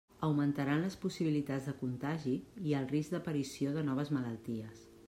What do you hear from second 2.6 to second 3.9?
i el risc d'aparició de